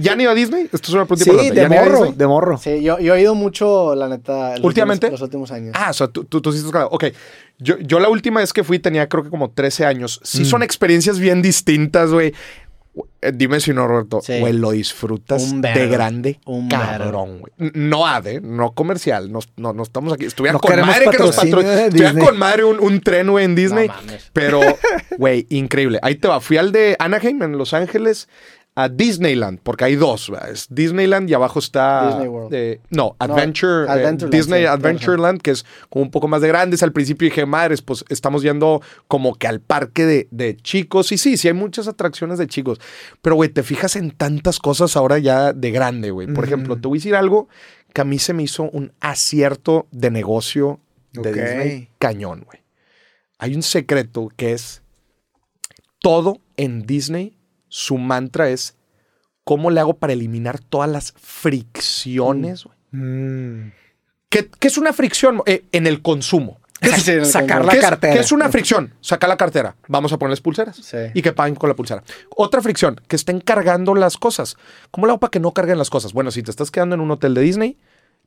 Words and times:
¿Ya 0.00 0.12
han 0.12 0.20
ido 0.20 0.30
a 0.30 0.34
Disney? 0.34 0.62
Esto 0.64 0.78
es 0.78 0.88
una 0.90 1.04
pregunta 1.04 1.24
Sí, 1.24 1.30
importante. 1.30 1.54
de 1.54 1.60
¿Ya 1.60 1.66
han 1.66 1.72
ido 1.72 1.82
a 1.82 1.98
morro, 2.00 2.12
de 2.12 2.26
morro. 2.26 2.56
Sí, 2.58 2.82
yo, 2.82 2.98
yo 3.00 3.14
he 3.14 3.20
ido 3.20 3.34
mucho, 3.34 3.94
la 3.94 4.08
neta, 4.08 4.52
los 4.56 4.64
¿Últimamente? 4.64 5.06
últimos- 5.08 5.20
los 5.20 5.26
últimos 5.26 5.52
años. 5.52 5.74
Ah, 5.78 5.90
o 5.90 5.92
sea, 5.92 6.08
tú, 6.08 6.24
tú, 6.24 6.40
tú 6.40 6.52
sí 6.52 6.58
estás 6.58 6.72
claro. 6.72 6.88
Ok, 6.90 7.04
yo, 7.58 7.76
yo 7.80 8.00
la 8.00 8.08
última 8.08 8.40
vez 8.40 8.54
que 8.54 8.64
fui 8.64 8.78
tenía 8.78 9.10
creo 9.10 9.24
que 9.24 9.30
como 9.30 9.50
13 9.50 9.84
años. 9.84 10.20
Sí 10.24 10.40
Mm. 10.42 10.44
son 10.46 10.62
experiencias 10.62 11.18
bien 11.18 11.42
distintas, 11.42 12.10
güey. 12.10 12.32
Eh, 13.20 13.30
Dime 13.34 13.60
si 13.60 13.72
no, 13.74 13.86
Roberto. 13.86 14.20
Sí. 14.22 14.40
Güey, 14.40 14.54
lo 14.54 14.70
disfrutas 14.72 15.52
Un 15.52 15.60
de 15.60 15.86
grande. 15.86 16.40
Un 16.46 16.68
cabrón, 16.68 17.40
güey. 17.40 17.52
No 17.74 18.06
ADE, 18.06 18.40
no 18.40 18.72
comercial. 18.72 19.30
No, 19.30 19.40
no, 19.56 19.72
no 19.74 19.82
estamos 19.82 20.12
aquí. 20.14 20.24
Estuviera 20.24 20.54
No 20.54 20.60
con 20.60 20.80
madre 20.80 21.06
que 21.10 21.18
nos 21.18 21.36
Estuviera 21.44 22.14
con 22.18 22.38
madre 22.38 22.64
un, 22.64 22.80
un 22.80 23.00
tren, 23.00 23.30
güey, 23.30 23.44
en 23.44 23.54
Disney. 23.54 23.86
No 23.88 23.94
mames. 23.94 24.30
Pero, 24.32 24.60
güey, 25.18 25.46
increíble. 25.50 25.98
Ahí 26.02 26.14
te 26.16 26.26
va. 26.26 26.40
Fui 26.40 26.56
al 26.56 26.72
de 26.72 26.96
Anaheim, 26.98 27.40
en 27.42 27.58
Los 27.58 27.72
Ángeles, 27.74 28.28
a 28.80 28.88
Disneyland, 28.88 29.58
porque 29.62 29.84
hay 29.86 29.96
dos. 29.96 30.30
¿verdad? 30.30 30.50
Es 30.50 30.66
Disneyland 30.70 31.28
y 31.28 31.34
abajo 31.34 31.58
está. 31.58 32.08
Disney 32.10 32.28
World. 32.28 32.54
eh, 32.54 32.80
no, 32.90 33.16
Adventure. 33.18 33.86
eh, 33.86 33.90
Adventureland, 33.90 34.34
Disney 34.34 34.60
sí, 34.62 34.66
Adventureland, 34.66 35.42
que 35.42 35.50
es 35.50 35.66
como 35.90 36.04
un 36.04 36.10
poco 36.12 36.28
más 36.28 36.42
de 36.42 36.48
grandes. 36.48 36.82
Al 36.84 36.92
principio 36.92 37.26
dije, 37.28 37.44
madres, 37.44 37.82
pues 37.82 38.04
estamos 38.08 38.42
yendo 38.42 38.80
como 39.08 39.34
que 39.34 39.48
al 39.48 39.60
parque 39.60 40.06
de, 40.06 40.28
de 40.30 40.56
chicos. 40.56 41.10
Y 41.10 41.18
sí, 41.18 41.36
sí 41.36 41.48
hay 41.48 41.54
muchas 41.54 41.88
atracciones 41.88 42.38
de 42.38 42.46
chicos. 42.46 42.78
Pero, 43.20 43.34
güey, 43.34 43.48
te 43.48 43.64
fijas 43.64 43.96
en 43.96 44.12
tantas 44.12 44.60
cosas 44.60 44.96
ahora 44.96 45.18
ya 45.18 45.52
de 45.52 45.70
grande, 45.72 46.10
güey. 46.12 46.28
Por 46.28 46.44
ejemplo, 46.44 46.76
te 46.80 46.86
voy 46.86 46.98
a 46.98 47.00
decir 47.00 47.16
algo 47.16 47.48
que 47.92 48.00
a 48.02 48.04
mí 48.04 48.18
se 48.20 48.32
me 48.32 48.44
hizo 48.44 48.64
un 48.70 48.92
acierto 49.00 49.88
de 49.90 50.10
negocio 50.12 50.78
de. 51.12 51.32
Disney 51.32 51.88
cañón, 51.98 52.44
güey. 52.46 52.60
Hay 53.38 53.54
un 53.54 53.62
secreto 53.62 54.28
que 54.36 54.52
es 54.52 54.82
todo 56.00 56.40
en 56.56 56.82
Disney, 56.86 57.37
su 57.68 57.98
mantra 57.98 58.48
es 58.50 58.76
cómo 59.44 59.70
le 59.70 59.80
hago 59.80 59.94
para 59.96 60.12
eliminar 60.12 60.58
todas 60.60 60.90
las 60.90 61.12
fricciones. 61.16 62.66
Mm. 62.90 63.68
¿Qué, 64.28 64.50
qué 64.58 64.68
es 64.68 64.78
una 64.78 64.92
fricción 64.92 65.42
eh, 65.46 65.64
en 65.72 65.86
el 65.86 66.02
consumo? 66.02 66.60
¿Qué 66.80 66.90
es, 66.90 67.02
Sí, 67.02 67.24
sacar 67.24 67.64
la 67.64 67.72
qué 67.72 67.78
es- 67.78 67.84
cartera. 67.84 68.14
qué 68.14 68.20
es 68.20 68.30
una 68.32 68.48
fricción? 68.50 68.94
Sacar 69.00 69.28
la 69.28 69.36
cartera. 69.36 69.76
Vamos 69.88 70.12
a 70.12 70.18
ponerles 70.18 70.40
pulseras. 70.40 70.76
Sí. 70.76 70.98
Y 71.14 71.22
que 71.22 71.32
paguen 71.32 71.54
con 71.54 71.68
la 71.68 71.74
pulsera. 71.76 72.02
Otra 72.36 72.60
fricción, 72.62 73.00
que 73.08 73.16
estén 73.16 73.40
cargando 73.40 73.94
las 73.94 74.16
cosas. 74.16 74.56
¿Cómo 74.90 75.06
le 75.06 75.12
hago 75.12 75.20
para 75.20 75.30
que 75.30 75.40
no 75.40 75.52
carguen 75.52 75.78
las 75.78 75.90
cosas? 75.90 76.12
Bueno, 76.12 76.30
si 76.30 76.42
te 76.42 76.50
estás 76.50 76.70
quedando 76.70 76.94
en 76.94 77.00
un 77.00 77.10
hotel 77.10 77.34
de 77.34 77.40
Disney, 77.40 77.78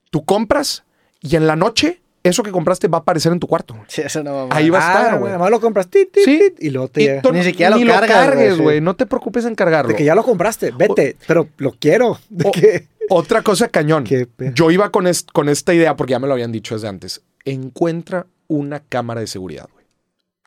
tú 0.10 0.26
compras 0.26 0.84
y 1.22 1.36
en 1.36 1.48
la 1.48 1.56
noche 1.56 2.01
eso 2.24 2.44
que 2.44 2.52
compraste 2.52 2.88
va 2.88 3.00
a 3.00 3.02
aparecer 3.02 3.32
en 3.32 3.40
tu 3.40 3.48
cuarto. 3.48 3.76
Sí, 3.88 4.02
eso 4.04 4.22
no 4.24 4.48
va 4.48 4.56
Ahí 4.56 4.70
va 4.70 4.80
a 4.80 4.82
Ah, 4.82 4.92
estar, 4.94 5.10
güey. 5.12 5.20
güey. 5.22 5.30
Además 5.32 5.50
lo 5.52 5.60
compras 5.62 5.88
Sí. 5.92 6.54
y 6.60 6.70
luego 6.70 6.88
te 6.90 7.02
Y 7.02 7.08
llega. 7.08 7.22
Ni 7.32 7.44
siquiera 7.44 7.76
ni 7.76 7.84
lo 7.84 7.94
cargas, 7.94 8.10
cargues, 8.28 8.58
güey, 8.60 8.78
sí. 8.78 8.82
No 8.82 8.96
te 8.96 9.06
preocupes 9.06 9.46
en 9.46 9.56
cargarlo. 9.56 9.90
De 9.90 9.96
que 9.96 10.04
ya 10.06 10.14
lo 10.16 10.24
compraste, 10.24 10.72
vete, 10.72 11.18
pero 11.28 11.48
lo 11.58 11.72
quiero. 11.74 12.20
De 12.30 12.48
O- 12.48 12.52
que... 12.52 12.88
Otra 13.10 13.42
cosa 13.42 13.68
cañón. 13.68 14.04
Qué 14.06 14.28
Yo 14.54 14.72
iba 14.72 14.90
con, 14.92 15.06
es- 15.08 15.24
con 15.24 15.50
esta 15.50 15.74
idea 15.74 15.96
porque 15.96 16.12
ya 16.12 16.20
me 16.20 16.28
lo 16.28 16.34
habían 16.34 16.52
dicho 16.52 16.76
desde 16.76 16.88
antes. 16.88 17.22
Encuentra 17.44 18.28
una 18.48 18.80
cámara 18.82 19.20
de 19.22 19.28
seguridad, 19.28 19.68
güey. 19.74 19.86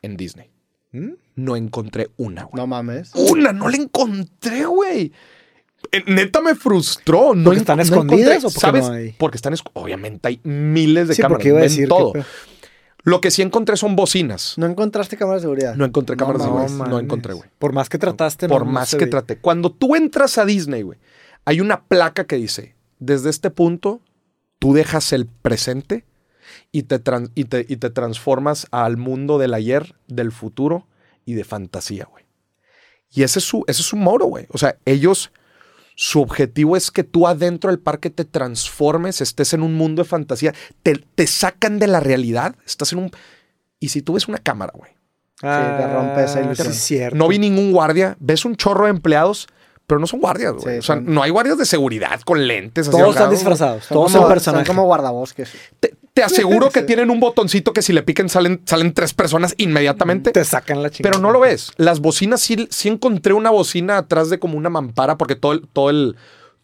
En 0.01 0.17
Disney. 0.17 0.49
¿Mm? 0.91 1.11
No 1.35 1.55
encontré 1.57 2.09
una, 2.17 2.43
güey. 2.45 2.53
No 2.55 2.67
mames. 2.67 3.11
Una, 3.13 3.51
no 3.51 3.67
la 3.69 3.75
encontré, 3.77 4.65
güey. 4.65 5.11
Eh, 5.91 6.03
Neta 6.07 6.41
me 6.41 6.55
frustró. 6.55 7.33
No 7.35 7.45
¿Porque 7.45 7.59
están 7.59 7.79
escondidas 7.79 8.43
o 8.43 8.47
porque 8.47 8.59
¿Sabes? 8.59 8.87
no 8.87 8.93
hay? 8.93 9.15
Porque 9.17 9.37
están 9.37 9.53
Obviamente 9.73 10.27
hay 10.27 10.39
miles 10.43 11.07
de 11.07 11.15
Sí, 11.15 11.21
cámaras. 11.21 11.37
porque 11.37 11.47
iba 11.49 11.57
a 11.57 11.61
ven 11.61 11.69
decir 11.69 11.87
todo. 11.87 12.13
que... 12.13 12.23
Lo 13.03 13.21
que 13.21 13.29
sí 13.29 13.43
encontré 13.43 13.77
son 13.77 13.95
bocinas. 13.95 14.55
¿No 14.57 14.65
encontraste 14.65 15.15
cámaras 15.15 15.41
de 15.43 15.45
seguridad? 15.45 15.75
No 15.75 15.85
encontré 15.85 16.17
cámaras 16.17 16.41
de 16.41 16.47
seguridad. 16.47 16.87
No 16.87 16.99
encontré, 16.99 17.33
güey. 17.33 17.47
Por 17.59 17.71
más 17.71 17.87
que 17.87 17.99
trataste, 17.99 18.47
Por 18.47 18.65
más 18.65 18.95
que 18.95 19.05
trate. 19.05 19.37
Cuando 19.37 19.71
tú 19.71 19.95
entras 19.95 20.39
a 20.39 20.45
Disney, 20.45 20.81
güey, 20.81 20.97
hay 21.45 21.61
una 21.61 21.83
placa 21.83 22.25
que 22.25 22.35
dice, 22.37 22.75
desde 22.97 23.29
este 23.29 23.51
punto, 23.51 24.01
tú 24.57 24.73
dejas 24.73 25.13
el 25.13 25.27
presente 25.27 26.03
y 26.71 26.83
te, 26.83 26.99
y 27.35 27.45
te, 27.45 27.65
y 27.69 27.77
te 27.77 27.89
transformas 27.91 28.65
al 28.71 28.97
mundo 28.97 29.37
del 29.37 29.53
ayer, 29.53 29.93
del 30.07 30.31
futuro 30.31 30.87
y 31.25 31.33
de 31.35 31.43
fantasía, 31.43 32.05
güey. 32.09 32.25
Y 33.11 33.21
ese 33.21 33.37
es 33.37 33.45
su, 33.45 33.63
ese 33.67 33.81
es 33.81 33.87
su 33.87 33.97
moro, 33.97 34.25
güey. 34.25 34.47
O 34.49 34.57
sea, 34.57 34.77
ellos, 34.85 35.31
su 35.95 36.21
objetivo 36.21 36.75
es 36.77 36.91
que 36.91 37.03
tú 37.03 37.25
adentro 37.27 37.69
del 37.71 37.79
parque 37.79 38.09
te 38.09 38.25
transformes, 38.25 39.21
estés 39.21 39.53
en 39.53 39.63
un 39.63 39.75
mundo 39.75 40.03
de 40.03 40.09
fantasía, 40.09 40.53
te, 40.83 40.95
te 41.15 41.25
sacan 41.25 41.79
de 41.79 41.87
la 41.87 41.99
realidad, 41.99 42.55
estás 42.65 42.91
en 42.93 42.99
un... 42.99 43.11
Y 43.79 43.89
si 43.89 44.01
tú 44.01 44.13
ves 44.13 44.27
una 44.27 44.37
cámara, 44.37 44.73
güey, 44.75 44.91
Ah, 45.43 45.75
te 45.77 45.93
rompe 45.93 46.23
esa 46.23 46.41
ilusión. 46.41 46.67
Sí, 46.67 46.73
es 46.73 46.83
cierto. 46.83 47.17
no 47.17 47.27
vi 47.27 47.37
ningún 47.37 47.71
guardia. 47.73 48.15
Ves 48.21 48.45
un 48.45 48.55
chorro 48.55 48.85
de 48.85 48.91
empleados, 48.91 49.47
pero 49.85 49.99
no 49.99 50.07
son 50.07 50.21
guardias, 50.21 50.53
güey. 50.53 50.63
Sí, 50.75 50.79
o 50.79 50.81
sea, 50.81 50.95
son- 50.95 51.05
no 51.13 51.21
hay 51.23 51.29
guardias 51.29 51.57
de 51.57 51.65
seguridad 51.65 52.21
con 52.21 52.47
lentes. 52.47 52.87
así 52.87 52.91
Todos 52.97 53.09
están 53.09 53.23
ahogados, 53.23 53.39
disfrazados, 53.39 53.83
Son 53.85 53.95
todos 53.95 54.11
como, 54.13 54.23
son 54.23 54.33
personajes. 54.33 54.65
Son 54.67 54.75
como 54.75 54.87
guardabosques. 54.87 55.51
Te, 55.81 55.93
te 56.15 56.23
aseguro 56.23 56.71
que 56.71 56.81
tienen 56.81 57.11
un 57.11 57.19
botoncito 57.19 57.73
que 57.73 57.81
si 57.83 57.93
le 57.93 58.01
piquen 58.01 58.29
salen, 58.29 58.61
salen 58.65 58.93
tres 58.93 59.13
personas 59.13 59.53
inmediatamente. 59.57 60.31
Te 60.31 60.45
sacan 60.45 60.81
la 60.81 60.89
chingada. 60.89 61.11
Pero 61.11 61.21
no 61.21 61.31
lo 61.31 61.41
ves. 61.41 61.73
Las 61.75 61.99
bocinas 61.99 62.41
sí, 62.41 62.67
sí 62.71 62.87
encontré 62.87 63.33
una 63.33 63.51
bocina 63.51 63.97
atrás 63.97 64.29
de 64.29 64.39
como 64.39 64.57
una 64.57 64.69
mampara 64.69 65.17
porque 65.17 65.35
todo 65.35 65.51
el, 65.51 65.67
todo 65.67 65.89
el, 65.89 66.15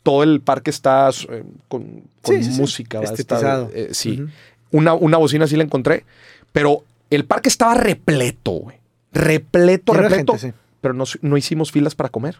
todo 0.03 0.23
el 0.23 0.39
parque 0.39 0.69
está 0.69 1.09
eh, 1.29 1.43
con, 1.67 2.03
con 2.21 2.35
Sí, 2.35 2.43
sí, 2.43 2.53
sí. 2.53 2.61
música. 2.61 2.99
¿verdad? 3.01 3.19
Está, 3.19 3.67
eh, 3.73 3.89
sí. 3.91 4.23
Una, 4.71 4.93
una 4.93 5.17
bocina 5.17 5.45
sí 5.45 5.57
la 5.57 5.63
encontré. 5.63 6.05
Pero 6.53 6.85
el 7.09 7.25
parque 7.25 7.49
estaba 7.49 7.73
repleto, 7.73 8.51
güey. 8.51 8.77
Repleto, 9.11 9.91
repleto. 9.91 10.37
gente, 10.37 10.53
sí. 10.53 10.53
Pero 10.79 10.93
no, 10.93 11.03
no 11.21 11.35
hicimos 11.35 11.71
filas 11.73 11.93
para 11.93 12.07
comer. 12.07 12.37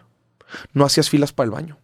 No 0.72 0.86
hacías 0.86 1.10
filas 1.10 1.32
para 1.32 1.44
el 1.44 1.50
baño. 1.50 1.76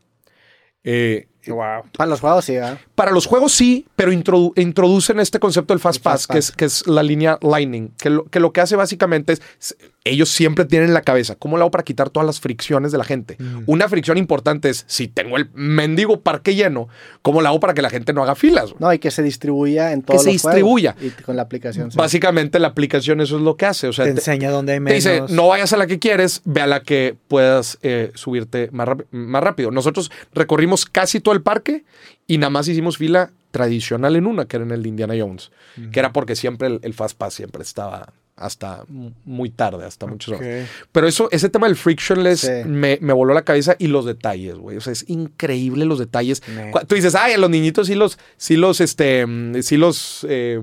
Eh, 0.84 1.28
Wow. 1.46 1.84
Para 1.96 2.10
los 2.10 2.20
juegos 2.20 2.44
sí, 2.44 2.54
¿verdad? 2.54 2.78
para 2.94 3.10
los 3.10 3.24
juegos 3.26 3.52
sí, 3.52 3.86
pero 3.96 4.12
introdu- 4.12 4.52
introducen 4.56 5.18
este 5.20 5.38
concepto 5.38 5.72
del 5.72 5.80
Fast 5.80 6.02
Pass, 6.02 6.26
que, 6.26 6.38
es, 6.38 6.50
que 6.52 6.66
es 6.66 6.86
la 6.86 7.02
línea 7.02 7.38
Lightning, 7.40 7.90
que 7.96 8.10
lo, 8.10 8.24
que 8.24 8.38
lo 8.40 8.52
que 8.52 8.60
hace 8.60 8.76
básicamente 8.76 9.34
es, 9.34 9.76
ellos 10.04 10.30
siempre 10.30 10.64
tienen 10.64 10.88
en 10.88 10.94
la 10.94 11.02
cabeza, 11.02 11.36
¿cómo 11.36 11.56
lo 11.56 11.62
hago 11.64 11.70
para 11.70 11.84
quitar 11.84 12.10
todas 12.10 12.26
las 12.26 12.40
fricciones 12.40 12.92
de 12.92 12.98
la 12.98 13.04
gente? 13.04 13.36
Mm. 13.38 13.62
Una 13.66 13.88
fricción 13.88 14.18
importante 14.18 14.68
es, 14.68 14.84
si 14.88 15.06
tengo 15.08 15.36
el 15.36 15.48
mendigo 15.54 16.20
parque 16.20 16.54
lleno, 16.54 16.88
¿cómo 17.22 17.40
lo 17.40 17.48
hago 17.48 17.60
para 17.60 17.72
que 17.74 17.82
la 17.82 17.90
gente 17.90 18.12
no 18.12 18.22
haga 18.22 18.34
filas? 18.34 18.74
No, 18.78 18.92
y 18.92 18.98
que 18.98 19.10
se 19.10 19.22
distribuya 19.22 19.92
en 19.92 20.02
todos 20.02 20.22
se 20.24 20.32
los 20.32 20.42
juegos. 20.42 20.54
distribuya. 20.56 20.96
Y 21.00 21.10
con 21.22 21.36
la 21.36 21.42
aplicación. 21.42 21.90
sí. 21.92 21.96
Básicamente 21.98 22.58
la 22.58 22.68
aplicación 22.68 23.20
eso 23.20 23.36
es 23.36 23.42
lo 23.42 23.56
que 23.56 23.66
hace, 23.66 23.86
o 23.88 23.92
sea, 23.92 24.04
Te 24.06 24.12
te- 24.12 24.18
enseña 24.18 24.50
dónde 24.50 24.72
hay 24.72 24.78
te 24.78 24.80
menos. 24.80 25.04
dice, 25.04 25.22
no 25.30 25.48
vayas 25.48 25.72
a 25.72 25.76
la 25.76 25.86
que 25.86 25.98
quieres, 25.98 26.42
ve 26.44 26.62
a 26.62 26.66
la 26.66 26.82
que 26.82 27.16
puedas 27.28 27.78
eh, 27.82 28.10
subirte 28.14 28.68
más, 28.72 28.88
más 29.10 29.42
rápido. 29.42 29.70
Nosotros 29.70 30.10
recorrimos 30.34 30.84
casi 30.86 31.20
todo 31.20 31.27
el 31.32 31.42
parque 31.42 31.84
y 32.26 32.38
nada 32.38 32.50
más 32.50 32.68
hicimos 32.68 32.98
fila 32.98 33.30
tradicional 33.50 34.14
en 34.16 34.26
una, 34.26 34.46
que 34.46 34.56
era 34.56 34.64
en 34.66 34.72
el 34.72 34.82
de 34.82 34.88
Indiana 34.90 35.14
Jones, 35.18 35.50
que 35.92 35.98
era 36.00 36.12
porque 36.12 36.36
siempre 36.36 36.68
el, 36.68 36.80
el 36.82 36.92
Fast 36.94 37.16
Pass 37.16 37.34
siempre 37.34 37.62
estaba 37.62 38.12
hasta 38.36 38.84
muy 39.24 39.50
tarde, 39.50 39.84
hasta 39.84 40.06
muchas 40.06 40.34
Ok. 40.36 40.40
horas. 40.42 40.68
Pero 40.92 41.08
eso, 41.08 41.28
ese 41.32 41.48
tema 41.48 41.66
del 41.66 41.74
frictionless 41.74 42.40
Sí. 42.42 42.50
me, 42.66 42.96
me 43.00 43.12
voló 43.12 43.34
la 43.34 43.42
cabeza 43.42 43.74
y 43.80 43.88
los 43.88 44.04
detalles, 44.04 44.54
güey. 44.54 44.76
O 44.76 44.80
sea, 44.80 44.92
es 44.92 45.04
increíble 45.08 45.84
los 45.86 45.98
detalles. 45.98 46.42
Me- 46.54 46.70
Tú 46.86 46.94
dices, 46.94 47.16
ay, 47.16 47.32
a 47.32 47.38
los 47.38 47.50
niñitos 47.50 47.88
sí 47.88 47.96
los, 47.96 48.16
sí 48.36 48.56
los, 48.56 48.80
este, 48.80 49.26
sí 49.62 49.76
los, 49.76 50.24
eh, 50.28 50.60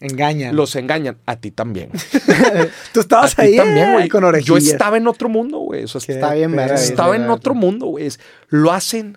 Engañan. 0.00 0.56
los 0.56 0.74
engañan. 0.74 1.18
A 1.26 1.36
ti 1.36 1.52
también. 1.52 1.90
Tú 2.92 3.00
estabas 3.00 3.38
A 3.38 3.42
ahí 3.42 3.56
también, 3.56 3.90
eh, 3.90 3.92
güey. 3.92 4.08
con 4.08 4.24
orejillas. 4.24 4.48
Yo 4.48 4.56
estaba 4.72 4.96
en 4.96 5.06
otro 5.06 5.28
mundo, 5.28 5.58
güey. 5.58 5.84
O 5.84 5.86
sea, 5.88 6.00
Está 6.12 6.34
bien, 6.34 6.58
estaba 6.58 7.14
en 7.14 7.30
otro 7.30 7.54
mundo, 7.54 7.86
güey. 7.86 8.08
Lo 8.48 8.72
hacen 8.72 9.16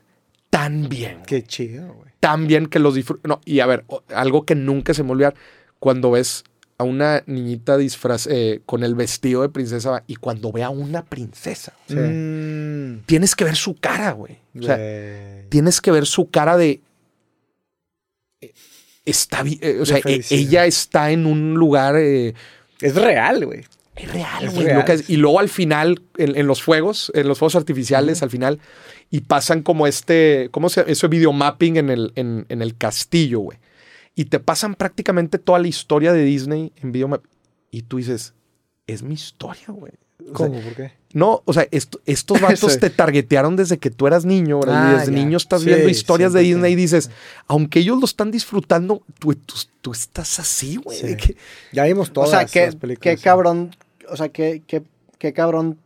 tan 0.53 0.88
bien. 0.88 1.24
Qué 1.25 1.41
chido, 1.44 1.91
güey. 1.94 2.12
Tan 2.19 2.46
bien 2.46 2.68
que 2.68 2.78
los 2.80 2.94
disfrutan. 2.94 3.28
No, 3.30 3.41
y 3.44 3.59
a 3.59 3.66
ver, 3.66 3.86
algo 4.14 4.46
que 4.46 4.53
nunca 4.53 4.94
se 4.94 5.02
me 5.03 5.12
olvidar, 5.12 5.34
cuando 5.80 6.12
ves 6.12 6.44
a 6.78 6.84
una 6.84 7.24
niñita 7.25 7.75
disfraz 7.78 8.28
eh, 8.28 8.62
con 8.66 8.84
el 8.84 8.94
vestido 8.96 9.42
de 9.42 9.50
princesa 9.50 10.03
y 10.08 10.16
cuando 10.16 10.52
ve 10.52 10.62
a 10.63 10.69
una 10.69 11.03
princesa, 11.06 11.74
Sí. 11.88 11.96
Mm, 11.96 13.03
tienes 13.06 13.36
que 13.36 13.44
ver 13.46 13.56
su 13.56 13.75
cara, 13.75 14.12
güey. 14.12 14.38
O 14.59 14.62
sea, 14.63 14.78
tienes 15.50 15.81
que 15.81 15.92
ver 15.92 16.06
su 16.06 16.30
cara 16.30 16.56
de. 16.56 16.81
eh, 18.42 18.54
Está 19.06 19.44
bien. 19.44 19.60
o 19.81 19.86
sea, 19.86 19.98
e- 20.06 20.22
ella 20.30 20.66
está 20.66 21.12
en 21.12 21.25
un 21.25 21.56
lugar. 21.56 21.95
eh, 21.98 22.33
Es 22.80 22.95
real, 22.95 23.45
güey. 23.45 23.63
Es 23.95 24.12
real, 24.12 24.45
Es 24.45 24.54
güey. 24.56 24.68
Y 25.07 25.18
luego 25.18 25.40
al 25.40 25.50
final, 25.50 26.01
en, 26.18 26.36
en 26.36 26.48
los 26.48 26.63
fuegos, 26.63 27.12
en 27.16 27.28
los 27.28 27.38
fuegos 27.38 27.56
artificiales, 27.56 28.24
al 28.24 28.30
final, 28.31 28.60
y 29.12 29.22
pasan 29.22 29.62
como 29.62 29.86
este, 29.86 30.50
¿cómo 30.51 30.69
se 30.69 30.81
llama? 30.81 30.92
Eso 30.92 31.10
videomapping 31.10 31.78
en 31.78 31.90
el, 31.92 32.12
en, 32.16 32.45
en 32.50 32.62
el 32.63 32.75
castillo, 32.75 33.40
güey. 33.40 33.60
Y 34.16 34.25
te 34.25 34.40
pasan 34.40 34.75
prácticamente 34.75 35.38
toda 35.40 35.60
la 35.60 35.68
historia 35.68 36.12
de 36.13 36.24
Disney 36.24 36.72
en 36.81 36.92
videomapping. 36.92 37.30
Y 37.72 37.84
tú 37.84 37.98
dices, 37.98 38.34
es 38.88 39.04
mi 39.04 39.13
historia, 39.13 39.66
güey. 39.69 39.92
O 40.22 40.25
sea, 40.38 40.48
¿Cómo? 40.48 40.62
¿Por 40.62 40.75
qué? 40.75 40.92
no, 41.13 41.42
o 41.45 41.54
sea, 41.54 41.68
esto- 41.72 42.00
estos 42.06 42.40
vatos 42.42 42.74
Sí. 42.74 42.80
te 42.80 42.90
targetearon 42.90 43.56
desde 43.56 43.78
que 43.78 43.90
tú 43.92 44.07
eras 44.07 44.25
niño, 44.25 44.60
¿verdad? 44.60 44.88
Ah, 44.88 44.92
y 44.95 45.00
desde 45.00 45.12
ya. 45.12 45.18
niño 45.18 45.38
estás 45.38 45.62
Sí, 45.62 45.68
viendo 45.68 45.90
historias 45.90 46.34
de 46.34 46.42
100%. 46.42 46.44
Disney 46.45 46.74
y 46.74 46.75
dices, 46.75 47.12
aunque 47.48 47.80
ellos 47.80 48.00
lo 48.00 48.06
están 48.06 48.31
disfrutando, 48.31 49.04
tú, 49.19 49.34
tú, 49.36 49.56
tú 49.81 49.92
estás 49.92 50.40
así, 50.40 50.78
güey. 50.78 50.98
Sí. 50.98 51.07
de 51.07 51.18
que- 51.18 51.36
Ya 51.72 51.84
vimos 51.86 52.10
O 52.10 52.13
todas 52.13 52.30
sea, 52.30 52.45
qué, 52.45 52.66
las 52.68 52.75
películas. 52.75 53.16
qué 53.18 53.22
cabrón. 53.22 53.75
O 54.13 54.18
sea, 54.18 54.30
qué, 54.30 54.62
qué, 54.68 54.83
qué 55.18 55.33
cabrón 55.33 55.77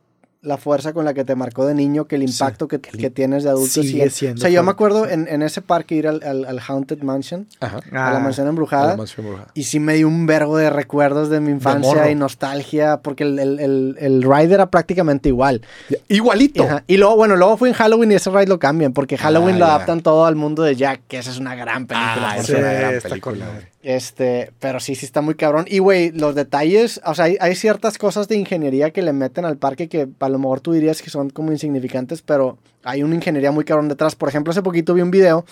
la 0.44 0.58
fuerza 0.58 0.94
con 0.94 1.04
la 1.04 1.14
que 1.14 1.26
te 1.26 1.36
marcó 1.36 1.66
de 1.66 1.74
niño 1.74 2.06
que 2.06 2.16
el 2.16 2.24
impacto 2.24 2.68
que, 2.70 2.80
que 2.80 3.10
tienes 3.10 3.44
de 3.44 3.50
adulto. 3.50 3.82
Sigue 3.82 3.88
sigue- 3.90 4.10
siendo 4.12 4.38
O 4.38 4.42
sea, 4.42 4.50
yo 4.50 4.64
me 4.64 4.70
acuerdo 4.72 5.10
en, 5.10 5.28
en 5.28 5.42
ese 5.42 5.62
parque 5.62 5.96
ir 5.96 6.08
al, 6.08 6.22
al- 6.24 6.46
al 6.46 6.60
Haunted 6.66 7.02
Mansion, 7.02 7.48
Ajá. 7.60 7.80
a 7.92 7.96
la 8.12 8.18
Ah, 8.18 8.20
mansión 8.20 8.46
A 8.48 8.52
embrujada. 8.52 8.88
la 8.92 8.98
mansión 8.98 9.26
embrujada. 9.26 9.52
Y 9.56 9.64
sí 9.64 9.80
me 9.80 9.96
dio 9.96 10.08
un 10.08 10.26
vergo 10.26 10.56
de 10.58 10.70
recuerdos 10.70 11.30
de 11.30 11.42
mi 11.42 11.52
infancia 11.52 12.10
y 12.12 12.16
nostalgia, 12.16 12.98
porque 13.02 13.24
el, 13.24 13.40
el, 13.40 13.60
el, 13.60 13.96
el 14.00 14.22
ride 14.24 14.54
era 14.54 14.70
prácticamente 14.70 15.28
igual. 15.28 15.64
Igualito. 16.08 16.64
Ajá. 16.64 16.84
Y 16.88 16.98
luego, 16.98 17.16
bueno, 17.18 17.36
luego 17.36 17.58
fui 17.58 17.70
en 17.70 17.76
Halloween 17.76 18.12
y 18.12 18.16
ese 18.16 18.30
ride 18.30 18.48
lo 18.48 18.60
cambian, 18.60 18.94
porque 18.94 19.18
Halloween 19.18 19.56
Ah, 19.56 19.60
lo 19.60 19.66
adaptan 19.66 20.02
todo 20.02 20.26
al 20.26 20.36
mundo 20.36 20.64
de 20.64 20.76
Jack, 20.76 21.02
que 21.08 21.18
esa 21.18 21.32
es 21.32 21.40
una 21.40 21.56
gran 21.56 21.88
película. 21.88 22.30
Ah, 22.32 22.38
es 22.38 22.50
una 22.50 22.72
gran 22.74 23.02
película. 23.02 23.46
Este, 23.88 24.52
pero 24.60 24.82
sí, 24.82 24.96
sí 24.96 25.06
está 25.06 25.22
muy 25.22 25.36
cabrón. 25.36 25.64
Y, 25.66 25.80
güey, 25.80 26.12
los 26.12 26.36
detalles, 26.36 27.00
o 27.06 27.16
sea, 27.16 27.30
hay, 27.40 27.56
ciertas 27.56 27.98
cosas 27.98 28.28
de 28.28 28.36
ingeniería 28.36 28.92
que 28.92 29.02
le 29.02 29.14
meten 29.14 29.46
al 29.46 29.56
parque 29.56 29.88
que 29.88 30.10
a 30.20 30.28
lo 30.28 30.40
mejor 30.40 30.60
tú 30.60 30.74
dirías 30.74 31.02
que 31.02 31.10
son 31.10 31.30
como 31.30 31.54
insignificantes, 31.54 32.22
pero 32.22 32.58
hay 32.84 33.02
una 33.02 33.16
ingeniería 33.16 33.54
muy 33.54 33.64
cabrón 33.64 33.88
detrás. 33.88 34.14
Por 34.14 34.28
ejemplo, 34.28 34.52
hace 34.52 34.62
poquito 34.62 34.94
vi 34.94 35.00
un 35.00 35.10
video 35.10 35.46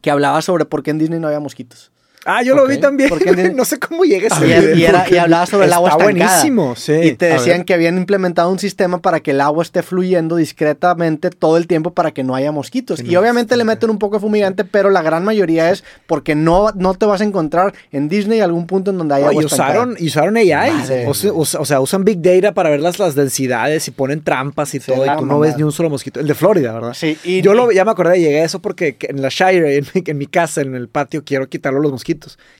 que 0.00 0.10
hablaba 0.10 0.40
sobre 0.40 0.64
por 0.64 0.82
qué 0.82 0.92
en 0.92 0.98
Disney 0.98 1.20
no 1.20 1.26
había 1.26 1.40
mosquitos. 1.40 1.92
Ah, 2.24 2.42
yo 2.42 2.54
lo 2.54 2.64
Ok. 2.64 2.68
vi 2.70 2.78
también. 2.78 3.08
¿Por 3.08 3.18
qué? 3.18 3.52
no 3.54 3.64
sé 3.64 3.78
cómo 3.78 4.04
llegué 4.04 4.28
a 4.30 4.36
ese 4.36 4.76
Y, 4.76 4.84
era- 4.84 5.06
y 5.10 5.16
hablaba 5.16 5.46
sobre 5.46 5.66
el 5.66 5.72
agua 5.72 5.90
Está 5.90 6.04
estancada. 6.04 6.30
buenísimo, 6.30 6.76
sí. 6.76 6.92
Y 6.92 7.12
te 7.14 7.26
decían 7.26 7.64
que 7.64 7.74
habían 7.74 7.96
implementado 7.98 8.50
un 8.50 8.58
sistema 8.58 9.00
para 9.00 9.20
que 9.20 9.32
el 9.32 9.40
agua 9.40 9.62
esté 9.62 9.82
fluyendo 9.82 10.36
discretamente 10.36 11.30
todo 11.30 11.56
el 11.56 11.66
tiempo 11.66 11.92
para 11.92 12.12
que 12.12 12.22
no 12.22 12.34
haya 12.34 12.52
mosquitos. 12.52 13.00
Que 13.02 13.08
y 13.08 13.12
no 13.14 13.20
obviamente 13.20 13.56
le 13.56 13.62
esté- 13.64 13.66
meten 13.72 13.90
un 13.90 13.98
poco 13.98 14.16
de 14.16 14.20
fumigante, 14.20 14.64
pero 14.64 14.90
la 14.90 15.02
gran 15.02 15.24
mayoría 15.24 15.70
es 15.70 15.82
porque 16.06 16.34
no, 16.34 16.70
no 16.74 16.94
te 16.94 17.06
vas 17.06 17.20
a 17.20 17.24
encontrar 17.24 17.74
en 17.90 18.08
Disney 18.08 18.40
algún 18.40 18.66
punto 18.66 18.90
en 18.92 18.98
donde 18.98 19.14
haya 19.16 19.24
No, 19.24 19.30
agua 19.30 19.42
y 19.42 19.46
usaron, 19.46 19.96
y 19.98 20.06
usaron 20.06 20.36
AI. 20.36 20.70
O, 21.06 21.14
sea, 21.14 21.32
o 21.32 21.64
sea- 21.64 21.80
usan 21.80 22.04
Big 22.04 22.20
Data 22.22 22.52
para 22.54 22.70
ver 22.70 22.80
las, 22.80 22.98
las 22.98 23.14
densidades 23.14 23.88
y 23.88 23.90
ponen 23.90 24.22
trampas 24.22 24.74
y 24.74 24.80
Sí, 24.80 24.92
todo. 24.92 25.04
Y 25.04 25.16
tú 25.18 25.26
no 25.26 25.38
ves 25.40 25.56
ni 25.56 25.64
un 25.64 25.72
solo 25.72 25.90
mosquito. 25.90 26.20
El 26.20 26.26
de 26.28 26.34
Florida, 26.34 26.72
¿verdad? 26.72 26.94
Sí, 26.94 27.18
y, 27.24 27.40
Yo 27.42 27.54
lo, 27.54 27.72
ya 27.72 27.84
me 27.84 27.90
acordé, 27.90 28.20
llegué 28.20 28.40
a 28.42 28.44
eso 28.44 28.60
porque 28.60 28.96
que 28.96 29.08
en 29.08 29.22
la 29.22 29.28
Shire, 29.28 29.76
en 29.78 29.86
mi, 29.94 30.02
en 30.06 30.18
mi 30.18 30.26
casa, 30.26 30.60
en 30.60 30.74
el 30.74 30.88
patio, 30.88 31.24
quiero 31.24 31.48
quitarlo 31.48 31.80
los 31.80 31.90
mosquitos. 31.92 32.11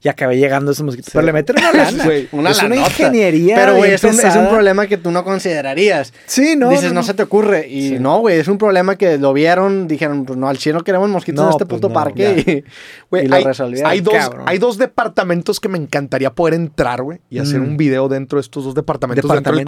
Y 0.02 0.08
acabé 0.08 0.36
llegando 0.38 0.70
a 0.70 0.72
esos 0.72 0.84
mosquitos. 0.84 1.06
Sí. 1.06 1.12
Pero 1.14 1.26
le 1.26 1.32
meten 1.32 1.56
una 1.58 1.72
lana. 1.84 2.04
Güey, 2.04 2.28
una 2.32 2.50
es 2.50 2.62
una 2.62 2.76
ingeniería. 2.76 3.56
Pero, 3.56 3.76
güey, 3.76 3.92
es 3.92 4.04
un, 4.04 4.10
es 4.18 4.36
un 4.36 4.48
problema 4.48 4.86
que 4.86 4.96
tú 4.96 5.10
no 5.10 5.24
considerarías. 5.24 6.12
Sí, 6.26 6.54
no. 6.56 6.70
Dices, 6.70 6.92
no, 6.92 7.02
se 7.02 7.14
te 7.14 7.22
ocurre. 7.22 7.66
Y 7.68 7.88
Sí. 7.90 7.98
no, 7.98 8.20
güey, 8.20 8.38
es 8.38 8.48
un 8.48 8.58
problema 8.58 8.96
que 8.96 9.18
lo 9.18 9.32
vieron, 9.32 9.88
dijeron, 9.88 10.24
pues 10.24 10.38
no, 10.38 10.48
al 10.48 10.58
chino 10.58 10.82
queremos 10.82 11.08
mosquitos 11.10 11.42
No, 11.42 11.48
en 11.50 11.54
este 11.54 11.66
pues 11.66 11.80
puto 11.80 11.92
parque. 11.92 12.64
Y, 13.12 13.26
lo 13.28 13.36
hay, 13.36 13.44
resolvieron. 13.44 13.90
hay 13.90 14.00
dos, 14.00 14.14
cabrón. 14.14 14.44
hay 14.46 14.58
dos 14.58 14.78
departamentos 14.78 15.60
que 15.60 15.68
me 15.68 15.78
encantaría 15.78 16.30
poder 16.32 16.54
entrar, 16.54 17.02
güey, 17.02 17.20
y 17.30 17.38
hacer 17.38 17.60
Mm. 17.60 17.64
un 17.64 17.76
video 17.76 18.08
dentro 18.08 18.38
de 18.38 18.40
estos 18.42 18.64
dos 18.64 18.74
departamentos, 18.74 19.30
dentro 19.30 19.52
del 19.54 19.66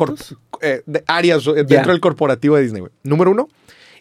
eh, 0.62 0.82
de 0.86 1.04
áreas 1.06 1.46
eh, 1.46 1.64
dentro 1.64 1.92
del 1.92 2.00
corporativo 2.00 2.56
de 2.56 2.62
Disney, 2.62 2.80
güey. 2.80 2.92
Número 3.02 3.30
uno, 3.30 3.48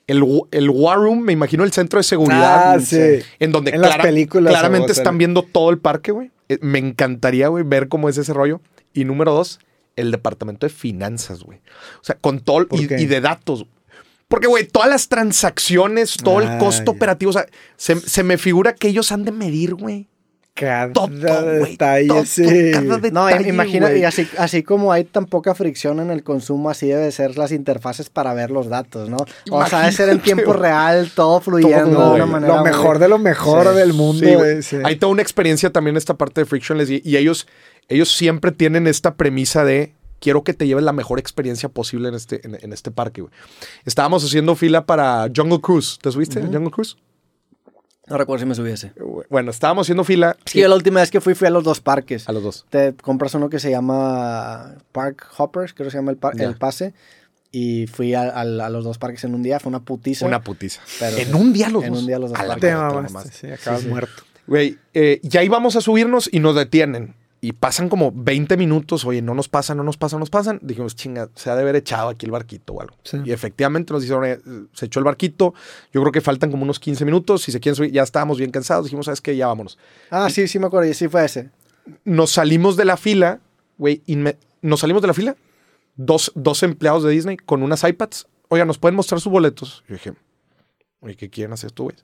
el, 0.08 0.24
el 0.52 0.70
War 0.70 0.98
Room, 0.98 1.22
me 1.22 1.34
imagino 1.34 1.64
el 1.64 1.72
centro 1.72 1.98
de 2.00 2.04
seguridad. 2.04 2.74
Ah, 2.76 2.80
sí. 2.80 2.98
En 3.40 3.52
donde 3.52 3.72
En 3.72 3.82
las 3.82 3.98
películas, 3.98 4.52
claramente 4.52 4.92
están 4.92 5.18
viendo 5.18 5.44
todo 5.44 5.70
el 5.70 5.78
parque, 5.78 6.12
güey. 6.12 6.32
Eh, 6.50 6.58
Me 6.62 6.80
encantaría, 6.80 7.48
güey, 7.48 7.64
ver 7.64 7.88
cómo 7.88 8.10
es 8.10 8.18
ese 8.18 8.34
rollo. 8.34 8.62
Y 8.94 9.06
número 9.06 9.34
dos, 9.34 9.60
el 9.96 10.12
departamento 10.12 10.66
de 10.66 10.74
finanzas, 10.74 11.44
güey. 11.44 11.60
O 12.02 12.04
sea, 12.04 12.16
con 12.16 12.40
todo 12.42 12.68
¿Por 12.68 12.80
y, 12.80 12.84
y 12.84 13.06
de 13.06 13.22
datos. 13.22 13.66
Porque, 14.28 14.48
güey, 14.48 14.66
todas 14.68 14.90
las 14.90 15.10
transacciones, 15.10 16.18
todo 16.18 16.42
el 16.42 16.48
Ah, 16.48 16.58
costo 16.58 16.92
operativo, 16.92 17.30
o 17.30 17.34
sea, 17.34 17.46
se, 17.78 17.96
se 18.00 18.24
me 18.24 18.38
figura 18.38 18.74
que 18.74 18.88
ellos 18.88 19.12
han 19.12 19.24
de 19.26 19.32
medir, 19.32 19.76
güey. 19.76 20.08
Cada 20.56 20.94
Todo, 20.94 21.08
detalle, 21.08 22.08
todo, 22.08 22.26
sí. 22.26 22.44
cada 22.74 22.98
detalle, 23.00 23.12
No, 23.12 23.28
im- 23.28 23.48
imagina, 23.48 23.92
y 23.92 24.04
así, 24.04 24.28
así 24.38 24.62
como 24.62 24.92
hay 24.92 25.04
tan 25.04 25.26
poca 25.26 25.56
fricción 25.56 26.00
en 26.00 26.12
el 26.12 26.24
consumo, 26.24 26.70
así 26.70 26.88
debe 26.88 27.12
ser 27.12 27.40
las 27.40 27.52
interfaces 27.52 28.12
para 28.12 28.36
ver 28.36 28.52
los 28.52 28.70
datos, 28.70 29.10
¿no? 29.10 29.18
O 29.50 29.66
sea, 29.66 29.80
debe 29.80 29.92
ser 29.94 30.10
en 30.10 30.20
tiempo 30.20 30.54
real, 30.54 31.12
todo 31.16 31.42
fluyendo 31.42 31.98
Todo, 31.98 32.10
de 32.10 32.16
una 32.18 32.26
manera. 32.28 32.58
Lo 32.58 32.64
mejor 32.64 33.00
de 33.00 33.08
lo 33.08 33.18
mejor 33.18 33.68
Sí. 33.70 33.76
del 33.76 33.94
mundo. 33.94 34.28
Sí. 34.62 34.78
Hay 34.84 34.98
toda 34.98 35.12
una 35.12 35.24
experiencia 35.24 35.72
también 35.72 35.98
esta 35.98 36.14
parte 36.14 36.42
de 36.42 36.46
Frictionless 36.46 36.90
y, 36.92 37.02
y 37.04 37.18
ellos, 37.18 37.48
ellos 37.90 38.12
siempre 38.16 38.52
tienen 38.52 38.86
esta 38.86 39.16
premisa 39.16 39.66
de 39.66 39.96
quiero 40.20 40.44
que 40.44 40.54
te 40.54 40.68
lleves 40.68 40.84
la 40.84 40.94
mejor 40.94 41.18
experiencia 41.18 41.68
posible 41.68 42.10
en 42.10 42.14
este, 42.14 42.46
en, 42.46 42.60
en 42.62 42.74
este 42.74 42.92
parque, 42.92 43.22
güey. 43.22 43.34
Estábamos 43.86 44.24
haciendo 44.24 44.56
fila 44.56 44.86
para 44.86 45.28
Jungle 45.36 45.60
Cruise. 45.62 45.98
¿Te 46.00 46.12
subiste 46.12 46.38
a 46.40 46.44
Jungle 46.44 46.70
Cruise? 46.70 46.96
No 48.14 48.20
recuerdo 48.20 48.42
si 48.42 48.46
me 48.46 48.54
subí 48.54 48.70
ese. 48.70 48.92
Bueno, 49.32 49.50
estábamos 49.50 49.86
haciendo 49.86 50.04
fila 50.04 50.38
Es 50.46 50.54
que 50.54 50.60
yo 50.62 50.68
la 50.68 50.76
última 50.76 51.00
vez 51.00 51.10
que 51.10 51.20
fui, 51.20 51.34
fui 51.34 51.48
a 51.48 51.50
los 51.50 51.64
dos 51.64 51.82
parques. 51.82 52.30
a 52.30 52.32
los 52.32 52.44
dos. 52.44 52.66
Te 52.70 52.94
compras 52.94 53.34
uno 53.34 53.50
que 53.50 53.60
se 53.60 53.72
llama 53.72 54.76
Park 54.92 55.26
Hoppers, 55.36 55.74
creo 55.74 55.88
que 55.88 55.92
se 55.92 55.98
llama 55.98 56.12
el, 56.12 56.18
par- 56.18 56.36
Ya. 56.38 56.44
el 56.44 56.56
pase. 56.56 56.94
Y 57.52 57.88
fui 57.88 58.14
a, 58.14 58.22
a- 58.30 58.42
a 58.42 58.70
los 58.70 58.84
dos 58.84 59.00
parques 59.00 59.24
en 59.24 59.34
un 59.34 59.42
día. 59.42 59.60
Fue 59.60 59.72
una 59.72 59.80
putiza. 59.80 60.28
Una 60.28 60.44
putiza. 60.44 60.82
Pero- 61.00 61.18
en 61.18 61.34
un 61.34 61.54
día 61.54 61.70
los 61.70 61.84
en 61.84 61.90
dos. 61.94 62.02
un 62.02 62.06
día 62.08 62.20
los 62.20 62.30
dos 62.30 62.40
A 62.40 62.44
la 62.44 62.50
parques. 62.50 62.70
Te 62.70 62.76
mamaste, 62.76 63.14
mamaste. 63.14 63.32
sí, 63.36 63.52
acabas 63.52 63.80
Sí, 63.80 63.86
sí. 63.88 63.92
muerto. 63.92 64.24
Güey, 64.46 64.78
eh, 64.94 65.20
ya 65.24 65.42
íbamos 65.42 65.76
a 65.76 65.82
subirnos 65.82 66.30
y 66.32 66.40
nos 66.40 66.56
detienen. 66.56 67.16
Y 67.44 67.52
pasan 67.52 67.90
como 67.90 68.14
20 68.16 68.56
minutos. 68.56 69.04
Oye, 69.04 69.22
no 69.22 69.36
nos 69.36 69.50
pasan, 69.50 69.76
no 69.76 69.84
nos 69.84 69.98
pasan, 69.98 70.20
no 70.20 70.22
nos 70.22 70.30
pasan. 70.30 70.60
Dijimos, 70.62 70.96
chinga, 70.96 71.28
se 71.36 71.50
ha 71.50 71.56
de 71.56 71.64
haber 71.64 71.76
echado 71.76 72.08
aquí 72.08 72.26
el 72.26 72.32
barquito 72.32 72.72
o 72.72 72.80
algo. 72.80 72.96
Sí. 73.04 73.18
Y 73.26 73.34
efectivamente 73.34 73.92
nos 73.92 74.02
dijeron, 74.02 74.24
eh, 74.24 74.40
se 74.72 74.86
echó 74.86 75.02
el 75.02 75.04
barquito. 75.04 75.54
Yo 75.92 76.00
creo 76.00 76.14
que 76.14 76.22
faltan 76.22 76.52
como 76.52 76.64
unos 76.64 76.80
15 76.80 77.04
minutos. 77.04 77.42
Si 77.42 77.52
se 77.52 77.60
quieren 77.60 77.76
subir, 77.76 77.92
ya 77.92 78.02
estábamos 78.02 78.38
bien 78.38 78.50
cansados. 78.50 78.86
Dijimos, 78.86 79.08
¿sabes 79.08 79.20
qué? 79.20 79.36
Ya 79.36 79.48
vámonos. 79.48 79.78
Ah, 80.10 80.30
sí, 80.30 80.48
sí 80.48 80.58
me 80.58 80.68
acuerdo. 80.68 80.90
y 80.90 80.94
Sí 80.94 81.10
fue 81.10 81.26
ese. 81.26 81.50
Nos 82.06 82.32
salimos 82.32 82.78
de 82.78 82.86
la 82.86 82.96
fila, 82.96 83.42
güey. 83.78 84.02
Nos 84.62 84.80
salimos 84.80 85.02
de 85.02 85.10
la 85.10 85.14
fila. 85.14 85.36
Dos, 85.98 86.32
dos 86.36 86.64
empleados 86.64 87.04
de 87.04 87.12
Disney 87.12 87.36
con 87.36 87.62
unas 87.62 87.84
iPads. 87.84 88.26
Oiga, 88.48 88.64
¿nos 88.64 88.78
pueden 88.78 88.96
mostrar 88.96 89.20
sus 89.20 89.34
boletos? 89.34 89.84
Yo 89.90 89.96
dije, 89.96 90.14
oye, 91.02 91.18
¿qué 91.18 91.30
quieren 91.30 91.52
hacer 91.52 91.72
tú, 91.72 91.84
güey? 91.84 91.98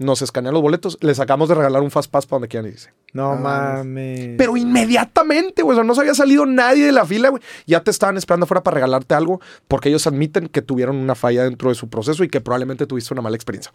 Nos 0.00 0.22
escanean 0.22 0.54
los 0.54 0.62
boletos. 0.62 0.96
Les 1.02 1.20
acabamos 1.20 1.50
de 1.50 1.54
regalar 1.56 1.82
un 1.82 1.90
Fast 1.90 2.10
Pass 2.10 2.24
para 2.24 2.38
donde 2.38 2.48
quieran 2.48 2.70
y 2.70 2.72
dice. 2.72 2.90
No 3.12 3.34
No 3.34 3.42
mames. 3.42 4.36
Pero 4.38 4.56
inmediatamente, 4.56 5.62
güey. 5.62 5.74
O 5.74 5.78
sea, 5.78 5.84
no 5.84 5.94
se 5.94 6.00
había 6.00 6.14
salido 6.14 6.46
nadie 6.46 6.86
de 6.86 6.92
la 6.92 7.04
fila, 7.04 7.28
güey. 7.28 7.42
Ya 7.66 7.82
te 7.84 7.90
estaban 7.90 8.16
esperando 8.16 8.44
afuera 8.44 8.62
para 8.62 8.76
regalarte 8.76 9.14
algo 9.14 9.42
porque 9.68 9.90
ellos 9.90 10.06
admiten 10.06 10.48
que 10.48 10.62
tuvieron 10.62 10.96
una 10.96 11.14
falla 11.14 11.44
dentro 11.44 11.68
de 11.68 11.74
su 11.74 11.90
proceso 11.90 12.24
y 12.24 12.28
que 12.28 12.40
probablemente 12.40 12.86
tuviste 12.86 13.12
una 13.12 13.20
mala 13.20 13.36
experiencia. 13.36 13.72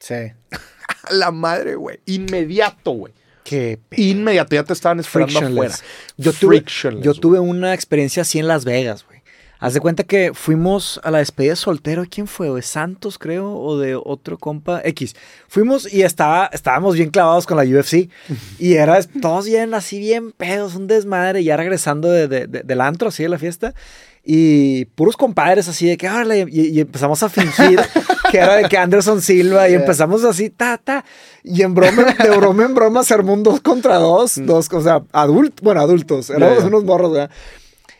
Sí. 0.00 0.14
A 0.14 0.32
la 1.12 1.30
madre, 1.30 1.74
güey. 1.74 2.00
Inmediato, 2.06 2.92
güey. 2.92 3.12
Qué 3.44 3.78
Inmediato. 3.90 4.54
Ya 4.54 4.64
te 4.64 4.72
estaban 4.72 4.98
esperando 4.98 5.38
Frictionless. 5.38 5.74
afuera. 5.74 5.88
Yo 6.16 6.32
tuve, 6.32 6.56
Frictionless, 6.56 7.04
yo 7.04 7.12
tuve 7.12 7.38
una 7.38 7.74
experiencia 7.74 8.22
así 8.22 8.38
en 8.38 8.48
Las 8.48 8.64
Vegas, 8.64 9.04
güey. 9.04 9.13
Haz 9.60 9.72
de 9.72 9.80
cuenta 9.80 10.04
que 10.04 10.32
fuimos 10.34 11.00
a 11.04 11.10
la 11.10 11.18
despedida 11.18 11.52
de 11.52 11.56
soltero. 11.56 12.04
¿Quién 12.10 12.26
fue? 12.26 12.50
¿De 12.50 12.60
Santos, 12.60 13.18
creo? 13.18 13.54
¿O 13.54 13.78
de 13.78 13.94
otro 13.96 14.36
compa? 14.36 14.80
X. 14.84 15.14
Fuimos 15.48 15.90
y 15.90 16.02
estaba, 16.02 16.50
estábamos 16.52 16.96
bien 16.96 17.10
clavados 17.10 17.46
con 17.46 17.56
la 17.56 17.62
UFC. 17.62 18.10
y 18.58 18.74
era 18.74 19.00
todos 19.22 19.46
bien 19.46 19.72
así, 19.72 19.98
bien 19.98 20.32
pedos, 20.32 20.74
un 20.74 20.86
desmadre. 20.86 21.42
Ya 21.44 21.56
regresando 21.56 22.10
de, 22.10 22.28
de- 22.28 22.46
de- 22.46 22.62
del 22.62 22.80
antro, 22.80 23.08
así 23.08 23.22
de 23.22 23.28
la 23.30 23.38
fiesta. 23.38 23.74
Y 24.26 24.86
puros 24.86 25.16
compadres 25.16 25.68
así 25.68 25.86
de 25.86 25.96
que, 25.98 26.08
órale, 26.08 26.46
y, 26.50 26.68
y 26.70 26.80
empezamos 26.80 27.22
a 27.22 27.28
fingir 27.28 27.78
que 28.30 28.38
era 28.38 28.56
de 28.56 28.68
que 28.68 28.76
Anderson 28.76 29.20
Silva. 29.22 29.68
Y 29.68 29.74
empezamos 29.74 30.24
así, 30.24 30.50
ta, 30.50 30.78
ta. 30.82 31.04
Y 31.42 31.62
en 31.62 31.74
broma, 31.74 32.04
de 32.04 32.30
broma 32.36 32.64
en 32.64 32.74
broma, 32.74 33.04
se 33.04 33.14
armó 33.14 33.32
un 33.34 33.42
dos 33.42 33.60
contra 33.60 33.96
dos. 33.98 34.34
Dos, 34.44 34.68
o 34.72 34.82
sea, 34.82 35.02
adultos, 35.12 35.62
bueno, 35.62 35.80
adultos. 35.80 36.28
Éramos 36.30 36.64
unos 36.64 36.84
morros, 36.84 37.12
¿verdad? 37.12 37.30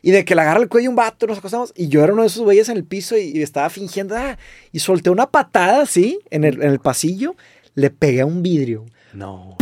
Y 0.06 0.10
de 0.10 0.24
que 0.26 0.34
le 0.34 0.42
agarra 0.42 0.60
el 0.60 0.68
cuello 0.68 0.90
un 0.90 0.96
vato, 0.96 1.26
nos 1.26 1.38
acostamos. 1.38 1.72
Y 1.74 1.88
yo 1.88 2.04
era 2.04 2.12
uno 2.12 2.22
de 2.22 2.28
esos 2.28 2.42
güeyes 2.42 2.68
en 2.68 2.76
el 2.76 2.84
piso 2.84 3.16
y, 3.16 3.32
y 3.34 3.42
estaba 3.42 3.70
fingiendo. 3.70 4.14
ah, 4.16 4.36
y 4.70 4.80
solté 4.80 5.08
una 5.08 5.30
patada 5.30 5.80
así 5.80 6.18
en 6.30 6.44
el, 6.44 6.62
en 6.62 6.68
el 6.70 6.78
pasillo. 6.78 7.36
Le 7.74 7.88
pegué 7.90 8.20
a 8.20 8.26
un 8.26 8.42
vidrio. 8.42 8.84
No. 9.14 9.56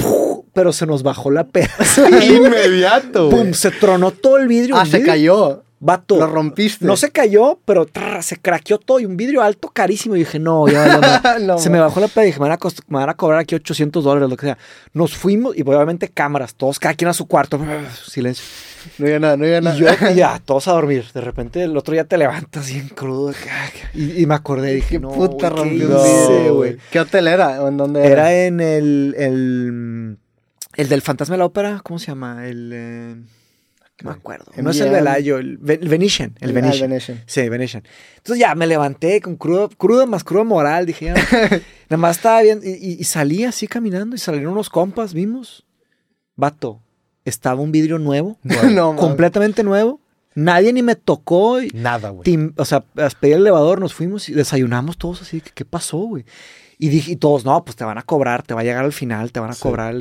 Pero 0.53 0.73
se 0.73 0.85
nos 0.85 1.03
bajó 1.05 1.31
la 1.31 1.45
peda. 1.47 1.71
Inmediato. 2.27 3.31
¡Pum! 3.31 3.53
Se 3.53 3.71
tronó 3.71 4.11
todo 4.11 4.37
el 4.39 4.49
vidrio. 4.49 4.77
Ah, 4.77 4.85
se 4.85 4.99
vidrio- 4.99 5.07
cayó. 5.07 5.63
Vato. 5.85 6.17
Lo 6.17 6.29
rompiste. 6.29 6.85
No 6.85 6.97
se 6.97 7.11
cayó, 7.11 7.59
pero 7.65 7.87
trrr, 7.87 8.23
se 8.23 8.37
craqueó 8.37 8.79
todo. 8.79 9.01
Y 9.01 9.05
un 9.05 9.17
vidrio 9.17 9.43
alto, 9.43 9.69
carísimo. 9.69 10.15
Y 10.15 10.21
dije, 10.21 10.39
no, 10.39 10.69
ya 10.69 10.99
madre. 10.99 11.41
No, 11.47 11.59
Se 11.59 11.71
me 11.71 11.81
bajó 11.81 11.99
la 11.99 12.07
peda 12.07 12.23
y 12.25 12.27
dije, 12.27 12.39
me 12.39 12.45
van, 12.45 12.53
a 12.53 12.59
cost- 12.59 12.83
me 12.87 12.99
van 12.99 13.09
a 13.11 13.15
cobrar 13.15 13.41
aquí 13.41 13.55
800 13.57 14.05
dólares, 14.05 14.29
lo 14.31 14.37
que 14.37 14.47
sea. 14.47 14.59
Nos 14.93 15.17
fuimos 15.17 15.57
y 15.57 15.63
obviamente 15.63 16.09
cámaras, 16.09 16.55
todos, 16.55 16.79
cada 16.79 16.95
quien 16.95 17.09
a 17.09 17.13
su 17.15 17.27
cuarto. 17.27 17.61
Silencio. 18.07 18.45
No 18.99 19.07
había 19.07 19.19
nada, 19.21 19.37
no 19.37 19.45
había 19.45 19.59
Y 19.59 19.63
nada. 19.63 19.77
yo, 19.77 19.87
y 20.11 20.15
ya, 20.15 20.39
todos 20.45 20.69
a 20.69 20.73
dormir. 20.73 21.05
De 21.15 21.21
repente 21.21 21.63
el 21.63 21.77
otro 21.77 21.93
día 21.93 22.05
te 22.05 22.17
levantas 22.19 22.69
bien 22.73 22.89
crudo. 22.89 23.33
ah, 23.51 23.69
Y, 23.95 24.23
y 24.23 24.27
me 24.27 24.35
acordé, 24.35 24.75
dije, 24.75 24.89
¿Qué 24.97 24.99
no, 25.01 25.11
puta 25.11 25.51
güey, 25.51 25.79
¿qué 25.79 25.89
rompió 25.89 26.55
güey? 26.55 26.77
¿Qué 26.91 27.01
hotel 27.01 27.29
era? 27.29 27.63
¿O 27.63 27.69
en 27.69 27.77
dónde 27.77 28.01
era? 28.05 28.11
Era 28.31 28.47
en 28.47 28.61
el, 28.61 29.15
el, 29.19 30.19
el 30.75 30.89
del 30.89 31.03
Fantasma 31.03 31.35
de 31.35 31.39
la 31.39 31.45
Ópera, 31.47 31.81
¿cómo 31.83 31.99
se 31.99 32.07
llama? 32.07 32.47
El, 32.47 32.71
eh, 32.75 33.15
no 34.03 34.11
me 34.11 34.17
acuerdo. 34.17 34.47
No 34.57 34.71
es 34.71 34.81
el. 34.81 34.91
Velayo, 34.91 35.39
el, 35.39 35.61
el 35.69 35.89
Venetian. 35.89 36.35
El 36.41 36.51
Ah, 36.51 36.53
Venetian. 36.55 36.91
Venetian. 36.91 37.23
Sí, 37.27 37.49
Venetian. 37.49 37.85
Entonces 38.17 38.41
ya 38.41 38.55
me 38.57 38.67
levanté 38.67 39.21
con 39.21 39.37
crudo, 39.37 39.69
crudo 39.69 40.07
más 40.09 40.25
crudo 40.25 40.45
moral. 40.45 40.87
Dije, 40.87 41.07
ya. 41.07 41.15
nada 41.89 41.97
más 41.99 42.17
estaba 42.17 42.43
bien. 42.43 42.61
Y, 42.65 42.71
y- 42.71 42.97
y 42.99 43.05
salí 43.05 43.45
así 43.45 43.69
caminando 43.69 44.17
y 44.17 44.19
salieron 44.19 44.53
unos 44.55 44.71
compas, 44.71 45.15
vimos. 45.15 45.65
Vato, 46.35 46.81
estaba 47.25 47.61
un 47.61 47.73
vidrio 47.73 47.99
nuevo, 47.99 48.39
no, 48.71 48.97
completamente 48.97 49.63
nuevo. 49.63 50.01
Nadie 50.35 50.73
ni 50.73 50.83
me 50.83 50.97
tocó. 50.97 51.61
y- 51.61 51.69
Nada, 51.75 52.09
güey. 52.09 52.53
O 52.57 52.65
sea, 52.65 52.85
a 52.97 53.09
pedir 53.21 53.35
el 53.37 53.43
elevador, 53.43 53.81
nos 53.81 53.93
fuimos 53.93 54.29
y 54.31 54.33
desayunamos 54.33 54.97
todos 54.97 55.21
así. 55.23 55.43
¿Qué 55.55 55.65
pasó, 55.67 55.99
güey? 55.99 56.25
Y 56.79 56.89
dije, 56.89 57.13
y 57.13 57.17
todos, 57.17 57.45
no, 57.45 57.63
pues 57.65 57.77
te 57.77 57.85
van 57.85 57.99
a 57.99 58.03
cobrar, 58.03 58.43
te 58.43 58.55
va 58.55 58.63
a 58.63 58.65
llegar 58.65 58.85
al 58.85 58.95
final, 58.95 59.31
te 59.31 59.41
van 59.41 59.51
a 59.51 59.55
Sí. 59.55 59.61
cobrar. 59.63 59.95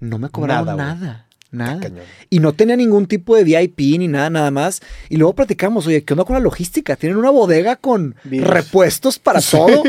No 0.00 0.18
me 0.18 0.28
cobraron 0.28 0.76
Nada, 0.76 1.26
nada. 1.50 1.90
Y 2.30 2.38
no 2.40 2.52
tenía 2.52 2.76
ningún 2.76 3.06
tipo 3.06 3.34
de 3.34 3.44
VIP 3.44 3.98
ni 3.98 4.08
nada, 4.08 4.28
nada 4.30 4.50
más. 4.50 4.82
Y 5.08 5.16
luego 5.16 5.34
platicamos, 5.34 5.86
oye, 5.86 6.04
¿qué 6.04 6.12
onda 6.12 6.24
con 6.24 6.34
la 6.34 6.40
logística? 6.40 6.94
Tienen 6.96 7.16
una 7.18 7.30
bodega 7.30 7.76
con 7.76 8.14
repuestos 8.24 9.18
para 9.18 9.40
todo. 9.50 9.82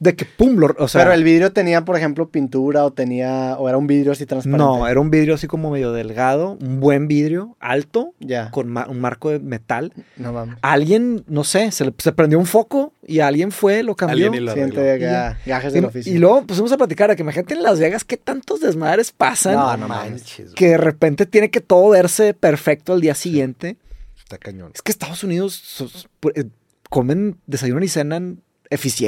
De 0.00 0.16
que, 0.16 0.24
pum, 0.24 0.56
lo- 0.56 0.74
o 0.78 0.88
sea... 0.88 1.02
Pero 1.02 1.14
el 1.14 1.22
vidrio 1.24 1.52
tenía, 1.52 1.84
por 1.84 1.96
ejemplo, 1.96 2.28
pintura 2.28 2.84
o 2.84 2.92
tenía, 2.92 3.56
o 3.58 3.68
era 3.68 3.78
un 3.78 3.86
vidrio 3.86 4.12
así 4.12 4.26
transparente. 4.26 4.58
no, 4.64 4.86
era 4.88 5.00
un 5.00 5.10
vidrio 5.10 5.34
así 5.34 5.46
como 5.46 5.70
medio 5.70 5.92
delgado, 5.92 6.58
un 6.60 6.80
buen 6.80 7.06
vidrio, 7.08 7.56
alto, 7.60 8.12
Ya. 8.20 8.50
con 8.50 8.68
ma- 8.68 8.86
un 8.88 9.00
marco 9.00 9.30
de 9.30 9.38
metal. 9.38 9.92
No 10.16 10.32
mames. 10.32 10.56
Alguien, 10.62 11.24
no 11.28 11.44
sé, 11.44 11.70
se, 11.70 11.86
le- 11.86 11.94
se 11.96 12.12
prendió 12.12 12.38
un 12.38 12.46
foco 12.46 12.92
y 13.06 13.20
alguien 13.20 13.50
fue, 13.52 13.82
lo 13.82 13.94
cambió. 13.94 14.26
Alguien 14.26 14.34
y 14.42 14.46
lo 14.46 14.52
Siente 14.52 14.98
ya. 15.00 15.38
Y, 15.46 15.70
del 15.72 15.84
oficio. 15.86 16.12
y 16.12 16.18
luego 16.18 16.42
pusimos 16.46 16.72
a 16.72 16.76
platicar 16.76 17.08
de 17.10 17.16
que 17.16 17.22
imagínate 17.22 17.54
en 17.54 17.62
Las 17.62 17.78
Vegas 17.78 18.04
qué 18.04 18.16
tantos 18.16 18.60
desmadres 18.60 19.12
pasan. 19.12 19.54
No, 19.54 19.76
No 19.76 19.88
manches, 19.88 20.52
que 20.54 20.70
de 20.70 20.76
repente 20.76 21.24
tiene 21.24 21.50
que 21.50 21.60
todo 21.60 21.90
verse 21.90 22.34
perfecto 22.34 22.92
al 22.92 23.00
día 23.00 23.14
siguiente. 23.14 23.76
Está 24.18 24.38
cañón. 24.38 24.72
Es 24.74 24.82
que 24.82 24.90
Estados 24.90 25.22
Unidos 25.22 25.54
sos- 25.54 26.08
eh, 26.34 26.44
comen, 26.90 27.36
desayunan 27.46 27.82
y 27.84 27.88
cenan 27.88 28.40
eficiente. 28.70 29.02